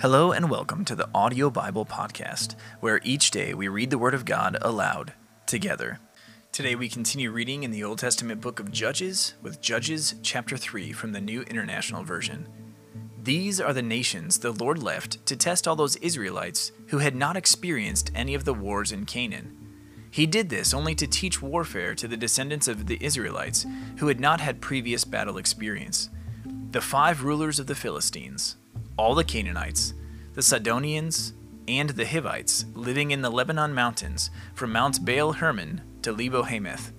Hello 0.00 0.32
and 0.32 0.48
welcome 0.48 0.82
to 0.86 0.94
the 0.94 1.10
Audio 1.14 1.50
Bible 1.50 1.84
Podcast, 1.84 2.54
where 2.80 3.02
each 3.04 3.30
day 3.30 3.52
we 3.52 3.68
read 3.68 3.90
the 3.90 3.98
Word 3.98 4.14
of 4.14 4.24
God 4.24 4.56
aloud 4.62 5.12
together. 5.44 6.00
Today 6.52 6.74
we 6.74 6.88
continue 6.88 7.30
reading 7.30 7.64
in 7.64 7.70
the 7.70 7.84
Old 7.84 7.98
Testament 7.98 8.40
book 8.40 8.60
of 8.60 8.72
Judges 8.72 9.34
with 9.42 9.60
Judges 9.60 10.14
chapter 10.22 10.56
3 10.56 10.92
from 10.92 11.12
the 11.12 11.20
New 11.20 11.42
International 11.42 12.02
Version. 12.02 12.48
These 13.22 13.60
are 13.60 13.74
the 13.74 13.82
nations 13.82 14.38
the 14.38 14.52
Lord 14.52 14.82
left 14.82 15.26
to 15.26 15.36
test 15.36 15.68
all 15.68 15.76
those 15.76 15.96
Israelites 15.96 16.72
who 16.86 16.96
had 16.96 17.14
not 17.14 17.36
experienced 17.36 18.10
any 18.14 18.34
of 18.34 18.46
the 18.46 18.54
wars 18.54 18.92
in 18.92 19.04
Canaan. 19.04 19.54
He 20.10 20.24
did 20.24 20.48
this 20.48 20.72
only 20.72 20.94
to 20.94 21.06
teach 21.06 21.42
warfare 21.42 21.94
to 21.96 22.08
the 22.08 22.16
descendants 22.16 22.68
of 22.68 22.86
the 22.86 22.96
Israelites 23.04 23.66
who 23.98 24.08
had 24.08 24.18
not 24.18 24.40
had 24.40 24.62
previous 24.62 25.04
battle 25.04 25.36
experience. 25.36 26.08
The 26.70 26.80
five 26.80 27.22
rulers 27.22 27.58
of 27.58 27.66
the 27.66 27.74
Philistines, 27.74 28.56
all 29.00 29.14
the 29.14 29.24
Canaanites, 29.24 29.94
the 30.34 30.42
Sidonians, 30.42 31.32
and 31.66 31.88
the 31.88 32.04
Hivites 32.04 32.66
living 32.74 33.12
in 33.12 33.22
the 33.22 33.30
Lebanon 33.30 33.72
mountains 33.72 34.30
from 34.52 34.72
Mount 34.72 35.06
Baal 35.06 35.32
Hermon 35.32 35.80
to 36.02 36.12
Lebo 36.12 36.42
Hamath. 36.42 36.92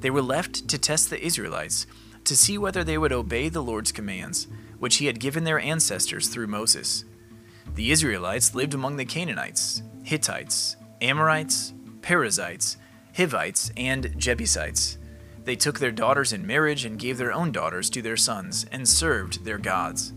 They 0.00 0.08
were 0.08 0.22
left 0.22 0.66
to 0.68 0.78
test 0.78 1.10
the 1.10 1.22
Israelites 1.22 1.86
to 2.24 2.34
see 2.34 2.56
whether 2.56 2.82
they 2.82 2.96
would 2.96 3.12
obey 3.12 3.50
the 3.50 3.62
Lord's 3.62 3.92
commands, 3.92 4.48
which 4.78 4.96
he 4.96 5.04
had 5.04 5.20
given 5.20 5.44
their 5.44 5.60
ancestors 5.60 6.28
through 6.28 6.46
Moses. 6.46 7.04
The 7.74 7.90
Israelites 7.90 8.54
lived 8.54 8.72
among 8.72 8.96
the 8.96 9.04
Canaanites, 9.04 9.82
Hittites, 10.02 10.76
Amorites, 11.02 11.74
Perizzites, 12.00 12.78
Hivites, 13.14 13.70
and 13.76 14.14
Jebusites. 14.16 14.96
They 15.44 15.56
took 15.56 15.78
their 15.78 15.92
daughters 15.92 16.32
in 16.32 16.46
marriage 16.46 16.86
and 16.86 16.98
gave 16.98 17.18
their 17.18 17.34
own 17.34 17.52
daughters 17.52 17.90
to 17.90 18.00
their 18.00 18.16
sons, 18.16 18.64
and 18.72 18.88
served 18.88 19.44
their 19.44 19.58
gods. 19.58 20.14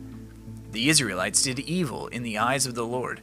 The 0.71 0.89
Israelites 0.89 1.41
did 1.41 1.59
evil 1.59 2.07
in 2.07 2.23
the 2.23 2.37
eyes 2.37 2.65
of 2.65 2.75
the 2.75 2.85
Lord. 2.85 3.21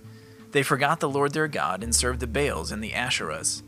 They 0.53 0.63
forgot 0.63 1.01
the 1.01 1.09
Lord 1.09 1.33
their 1.33 1.49
God 1.49 1.83
and 1.83 1.95
served 1.95 2.21
the 2.21 2.27
Baals 2.27 2.73
and 2.73 2.83
the 2.83 2.93
Asherahs. 2.93 3.63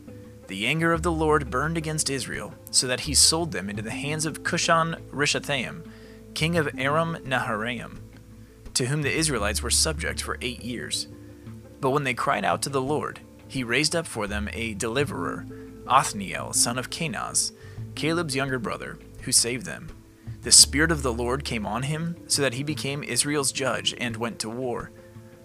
The 0.47 0.65
anger 0.65 0.93
of 0.93 1.03
the 1.03 1.11
Lord 1.11 1.49
burned 1.49 1.77
against 1.77 2.09
Israel, 2.09 2.53
so 2.71 2.87
that 2.87 3.01
he 3.01 3.13
sold 3.13 3.51
them 3.51 3.69
into 3.69 3.81
the 3.81 3.91
hands 3.91 4.25
of 4.25 4.43
Cushan 4.43 4.95
Rishathaim, 5.11 5.85
king 6.33 6.57
of 6.57 6.69
Aram 6.77 7.17
Naharaim, 7.25 7.99
to 8.73 8.85
whom 8.85 9.01
the 9.01 9.13
Israelites 9.13 9.61
were 9.61 9.69
subject 9.69 10.21
for 10.21 10.37
eight 10.41 10.63
years. 10.63 11.07
But 11.81 11.89
when 11.89 12.05
they 12.05 12.13
cried 12.13 12.45
out 12.45 12.61
to 12.61 12.69
the 12.69 12.81
Lord, 12.81 13.19
he 13.47 13.63
raised 13.63 13.95
up 13.95 14.07
for 14.07 14.25
them 14.25 14.49
a 14.53 14.73
deliverer, 14.73 15.45
Othniel, 15.87 16.53
son 16.53 16.77
of 16.77 16.89
Kenaz, 16.89 17.51
Caleb's 17.95 18.35
younger 18.35 18.59
brother, 18.59 18.97
who 19.23 19.31
saved 19.31 19.65
them. 19.65 19.89
The 20.41 20.51
Spirit 20.51 20.91
of 20.91 21.03
the 21.03 21.13
Lord 21.13 21.43
came 21.43 21.65
on 21.65 21.83
him, 21.83 22.15
so 22.27 22.41
that 22.41 22.53
he 22.53 22.63
became 22.63 23.03
Israel's 23.03 23.51
judge 23.51 23.93
and 23.97 24.15
went 24.15 24.39
to 24.39 24.49
war. 24.49 24.91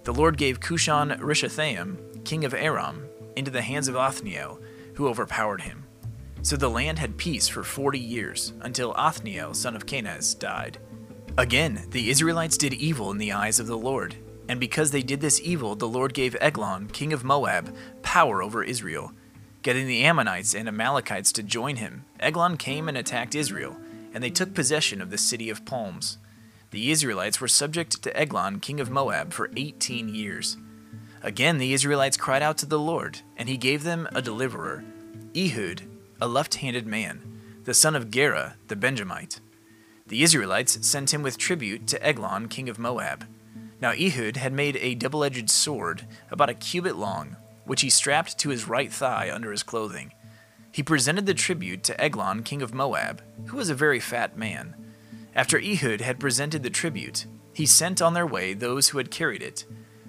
The 0.05 0.15
Lord 0.15 0.37
gave 0.37 0.61
Cushan 0.61 1.19
Rishathaim, 1.19 2.25
king 2.25 2.45
of 2.45 2.55
Aram, 2.55 3.09
into 3.37 3.51
the 3.51 3.63
hands 3.63 3.89
of 3.89 3.97
Othniel, 3.97 4.61
who 4.95 5.09
overpowered 5.09 5.63
him. 5.63 5.85
So 6.43 6.57
the 6.57 6.69
land 6.69 6.99
had 6.99 7.17
peace 7.17 7.49
for 7.49 7.63
forty 7.63 8.01
years, 8.01 8.53
until 8.61 8.95
Othniel, 8.97 9.55
son 9.55 9.77
of 9.77 9.87
Kenaz, 9.87 10.39
died. 10.39 10.79
Again, 11.39 11.87
the 11.91 12.11
Israelites 12.11 12.59
did 12.59 12.75
evil 12.75 13.11
in 13.11 13.19
the 13.19 13.33
eyes 13.33 13.59
of 13.59 13.67
the 13.67 13.79
Lord, 13.79 14.17
and 14.49 14.61
because 14.61 14.91
they 14.91 15.03
did 15.03 15.21
this 15.21 15.41
evil, 15.41 15.75
the 15.77 15.89
Lord 15.89 16.15
gave 16.15 16.37
Eglon, 16.41 16.89
king 16.89 17.13
of 17.13 17.25
Moab, 17.25 17.75
power 18.03 18.43
over 18.43 18.63
Israel. 18.63 19.13
Getting 19.63 19.87
the 19.87 20.03
Ammonites 20.03 20.55
and 20.55 20.69
Amalekites 20.69 21.33
to 21.33 21.43
join 21.43 21.77
him, 21.77 22.05
Eglon 22.19 22.57
came 22.57 22.89
and 22.89 22.99
attacked 22.99 23.37
Israel, 23.37 23.77
and 24.15 24.23
they 24.23 24.31
took 24.31 24.55
possession 24.55 25.01
of 25.01 25.11
the 25.11 25.19
city 25.19 25.51
of 25.51 25.65
palms. 25.65 26.19
The 26.71 26.91
Israelites 26.91 27.41
were 27.41 27.49
subject 27.49 28.03
to 28.03 28.17
Eglon, 28.17 28.61
king 28.61 28.81
of 28.81 28.91
Moab, 28.91 29.33
for 29.33 29.51
18 29.57 30.15
years. 30.15 30.57
Again, 31.23 31.59
the 31.59 31.73
Israelites 31.73 32.17
cried 32.17 32.43
out 32.43 32.59
to 32.59 32.67
the 32.67 32.79
Lord, 32.79 33.21
and 33.37 33.49
he 33.49 33.57
gave 33.57 33.85
them 33.85 34.09
a 34.15 34.23
deliverer, 34.23 34.85
Ehud, 35.37 35.83
a 36.21 36.27
left 36.27 36.57
handed 36.57 36.87
man, 36.87 37.21
the 37.65 37.75
son 37.75 37.95
of 37.95 38.11
Gera, 38.11 38.57
the 38.69 38.77
Benjamite. 38.77 39.41
The 40.07 40.23
Israelites 40.23 40.87
sent 40.87 41.15
him 41.15 41.23
with 41.23 41.39
tribute 41.39 41.87
to 41.89 42.03
Eglon, 42.05 42.49
king 42.49 42.69
of 42.69 42.79
Moab. 42.79 43.27
Now 43.81 43.93
Ehud 43.93 44.37
had 44.37 44.53
made 44.53 44.77
a 44.77 44.95
double 44.95 45.25
edged 45.25 45.51
sword, 45.51 46.07
about 46.31 46.51
a 46.51 46.55
cubit 46.55 46.97
long, 46.97 47.37
which 47.65 47.83
he 47.83 47.91
strapped 47.91 48.39
to 48.39 48.49
his 48.49 48.69
right 48.69 48.93
thigh 48.93 49.31
under 49.33 49.51
his 49.51 49.63
clothing. 49.63 50.13
He 50.73 50.83
presented 50.83 51.27
the 51.27 51.35
tribute 51.35 51.83
to 51.85 52.01
Eglon, 52.01 52.43
king 52.43 52.63
of 52.63 52.75
Moab, 52.75 53.23
who 53.47 53.59
was 53.59 53.69
a 53.69 53.75
very 53.75 54.01
fat 54.01 54.39
man. 54.39 54.75
After 55.35 55.59
Ehud 55.59 56.01
had 56.01 56.19
presented 56.19 56.63
the 56.63 56.71
tribute, 56.71 57.27
he 57.55 57.67
sent 57.67 58.01
on 58.01 58.15
their 58.15 58.27
way 58.27 58.55
those 58.55 58.89
who 58.89 58.99
had 58.99 59.11
carried 59.11 59.43
it. 59.43 59.67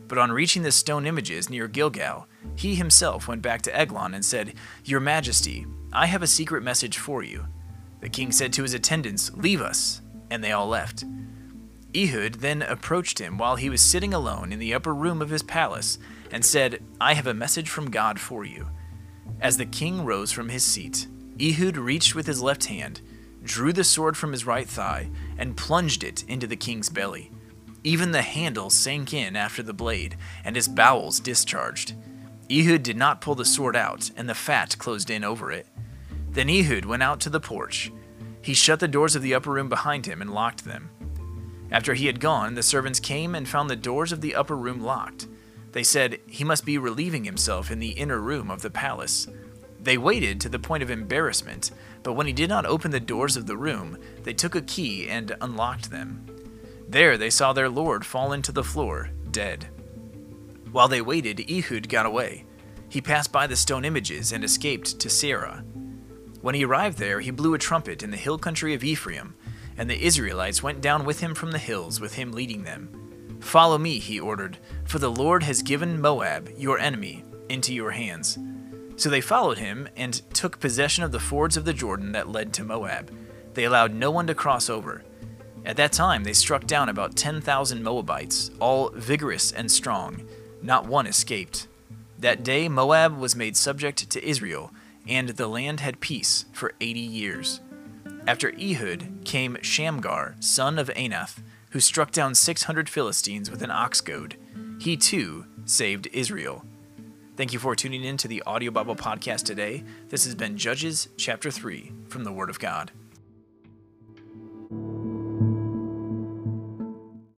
But 0.08 0.18
on 0.18 0.32
reaching 0.32 0.64
the 0.64 0.72
stone 0.72 1.06
images 1.06 1.50
near 1.50 1.68
Gilgal, 1.68 2.28
he 2.56 2.76
himself 2.76 3.28
went 3.28 3.42
back 3.42 3.62
to 3.64 3.76
Eglon 3.78 4.14
and 4.14 4.24
said, 4.24 4.54
Your 4.86 5.00
Majesty, 5.00 5.66
I 5.92 6.06
have 6.06 6.24
a 6.24 6.28
secret 6.28 6.64
message 6.64 6.98
for 6.98 7.24
you. 7.24 7.46
The 8.00 8.10
king 8.10 8.32
said 8.32 8.54
to 8.54 8.64
his 8.64 8.74
attendants, 8.74 9.32
Leave 9.34 9.62
us, 9.62 10.02
and 10.30 10.44
they 10.44 10.52
all 10.52 10.68
left. 10.68 11.04
Ehud 11.96 12.36
then 12.36 12.62
approached 12.62 13.20
him 13.20 13.38
while 13.38 13.56
he 13.56 13.70
was 13.70 13.82
sitting 13.82 14.14
alone 14.14 14.52
in 14.52 14.60
the 14.60 14.74
upper 14.74 14.94
room 14.94 15.22
of 15.22 15.30
his 15.30 15.44
palace 15.44 16.00
and 16.32 16.44
said, 16.44 16.84
I 17.00 17.14
have 17.14 17.28
a 17.28 17.34
message 17.34 17.70
from 17.70 17.92
God 17.92 18.20
for 18.20 18.44
you. 18.46 18.68
As 19.42 19.58
the 19.58 19.66
king 19.66 20.06
rose 20.06 20.32
from 20.32 20.50
his 20.50 20.64
seat, 20.64 21.08
Ehud 21.42 21.78
reached 21.78 22.16
with 22.16 22.28
his 22.28 22.42
left 22.42 22.66
hand, 22.66 23.02
drew 23.44 23.74
the 23.74 23.84
sword 23.84 24.16
from 24.16 24.32
his 24.32 24.46
right 24.46 24.68
thigh, 24.68 25.10
and 25.38 25.58
plunged 25.58 26.04
it 26.04 26.24
into 26.28 26.48
the 26.48 26.56
king's 26.56 26.90
belly. 26.90 27.32
Even 27.84 28.12
the 28.12 28.22
handle 28.22 28.70
sank 28.70 29.14
in 29.14 29.36
after 29.36 29.62
the 29.62 29.74
blade, 29.74 30.16
and 30.46 30.56
his 30.56 30.68
bowels 30.68 31.20
discharged. 31.20 31.94
Ehud 32.50 32.84
did 32.84 32.98
not 32.98 33.20
pull 33.20 33.36
the 33.36 33.46
sword 33.46 33.76
out, 33.76 34.12
and 34.16 34.30
the 34.30 34.36
fat 34.36 34.78
closed 34.78 35.10
in 35.10 35.24
over 35.24 35.52
it. 35.52 35.68
Then 36.32 36.50
Ehud 36.50 36.86
went 36.86 37.04
out 37.04 37.20
to 37.22 37.30
the 37.30 37.40
porch. 37.40 37.92
He 38.42 38.54
shut 38.54 38.80
the 38.80 38.88
doors 38.88 39.16
of 39.16 39.22
the 39.22 39.34
upper 39.34 39.52
room 39.52 39.70
behind 39.70 40.06
him 40.06 40.22
and 40.22 40.34
locked 40.34 40.66
them. 40.66 40.90
After 41.72 41.94
he 41.94 42.06
had 42.06 42.20
gone, 42.20 42.56
the 42.56 42.64
servants 42.64 43.00
came 43.00 43.36
and 43.36 43.48
found 43.48 43.70
the 43.70 43.76
doors 43.76 44.12
of 44.12 44.22
the 44.22 44.36
upper 44.36 44.56
room 44.56 44.82
locked. 44.82 45.28
They 45.74 45.84
said 45.84 46.20
he 46.28 46.44
must 46.44 46.66
be 46.66 46.78
relieving 46.78 47.26
himself 47.26 47.70
in 47.70 47.80
the 47.80 47.92
inner 47.92 48.20
room 48.20 48.50
of 48.50 48.62
the 48.62 48.70
palace. 48.70 49.28
They 49.82 49.98
waited 49.98 50.40
to 50.42 50.50
the 50.50 50.60
point 50.60 50.82
of 50.82 50.90
embarrassment, 50.90 51.72
but 52.04 52.14
when 52.14 52.26
he 52.28 52.34
did 52.34 52.50
not 52.50 52.66
open 52.66 52.92
the 52.92 53.00
doors 53.00 53.36
of 53.36 53.48
the 53.48 53.58
room, 53.58 53.98
they 54.24 54.34
took 54.34 54.56
a 54.56 54.62
key 54.62 55.10
and 55.10 55.36
unlocked 55.42 55.92
them. 55.92 56.26
There 56.88 57.18
they 57.18 57.30
saw 57.30 57.54
their 57.54 57.70
lord 57.70 58.06
fall 58.06 58.34
into 58.34 58.52
the 58.52 58.64
floor, 58.64 59.10
dead. 59.30 59.68
While 60.72 60.88
they 60.88 61.02
waited, 61.02 61.52
Ehud 61.52 61.90
got 61.90 62.06
away. 62.06 62.46
He 62.88 63.02
passed 63.02 63.32
by 63.32 63.48
the 63.48 63.56
stone 63.56 63.84
images 63.84 64.32
and 64.32 64.44
escaped 64.44 65.00
to 65.00 65.10
Seirah. 65.10 65.64
When 66.42 66.56
he 66.56 66.66
arrived 66.66 66.98
there, 66.98 67.20
he 67.20 67.32
blew 67.32 67.54
a 67.54 67.60
trumpet 67.60 68.04
in 68.04 68.12
the 68.12 68.18
hill 68.18 68.38
country 68.38 68.74
of 68.74 68.84
Ephraim 68.84 69.36
and 69.78 69.90
the 69.90 70.06
Israelites 70.06 70.64
went 70.64 70.82
down 70.82 71.06
with 71.06 71.20
him 71.20 71.34
from 71.34 71.52
the 71.52 71.58
hills, 71.58 72.00
with 72.00 72.16
him 72.16 72.32
leading 72.32 72.64
them. 72.64 73.03
Follow 73.44 73.78
me, 73.78 74.00
he 74.00 74.20
ordered, 74.20 74.58
for 74.86 75.00
the 75.00 75.12
Lord 75.12 75.44
has 75.44 75.62
given 75.62 76.02
Moab, 76.02 76.50
your 76.58 76.80
enemy, 76.80 77.24
into 77.50 77.74
your 77.74 77.92
hands. 77.92 78.40
So 78.96 79.10
they 79.10 79.22
followed 79.22 79.58
him 79.58 79.90
and 79.96 80.14
took 80.34 80.60
possession 80.60 81.04
of 81.04 81.12
the 81.12 81.20
fords 81.20 81.58
of 81.58 81.66
the 81.66 81.74
Jordan 81.74 82.14
that 82.14 82.30
led 82.30 82.54
to 82.54 82.64
Moab. 82.64 83.12
They 83.54 83.66
allowed 83.66 83.94
no 83.94 84.10
one 84.10 84.26
to 84.28 84.34
cross 84.34 84.70
over. 84.70 85.04
At 85.66 85.76
that 85.76 85.92
time, 85.92 86.24
they 86.24 86.34
struck 86.34 86.66
down 86.66 86.90
about 86.90 87.16
10,000 87.16 87.84
Moabites, 87.84 88.50
all 88.60 88.90
vigorous 88.96 89.52
and 89.52 89.70
strong. 89.70 90.26
Not 90.62 90.88
one 90.88 91.06
escaped. 91.06 91.68
That 92.18 92.44
day, 92.44 92.70
Moab 92.70 93.18
was 93.18 93.36
made 93.36 93.58
subject 93.58 94.10
to 94.10 94.26
Israel, 94.26 94.72
and 95.08 95.30
the 95.30 95.48
land 95.48 95.82
had 95.82 96.00
peace 96.00 96.46
for 96.54 96.74
80 96.80 97.00
years. 97.02 97.60
After 98.26 98.54
Ehud 98.58 99.20
came 99.26 99.58
Shamgar, 99.62 100.36
son 100.40 100.80
of 100.80 100.90
Anath, 100.96 101.42
who 101.74 101.80
struck 101.80 102.12
down 102.12 102.36
600 102.36 102.88
Philistines 102.88 103.50
with 103.50 103.64
an 103.64 103.72
ox 103.72 104.00
goad. 104.00 104.38
He 104.80 104.96
too 104.96 105.48
saved 105.66 106.08
Israel. 106.14 106.64
Thank 107.36 107.52
you 107.52 107.58
for 107.58 107.76
tuning 107.76 108.04
in 108.04 108.16
to 108.18 108.28
the 108.28 108.44
Audio 108.46 108.70
Bible 108.70 108.96
Podcast 108.96 109.44
today. 109.44 109.84
This 110.10 110.24
has 110.26 110.36
been 110.36 110.56
Judges 110.56 111.10
chapter 111.18 111.50
3 111.50 111.92
from 112.10 112.26
the 112.26 112.32
Word 112.32 112.52
of 112.52 112.60
God. 112.60 112.92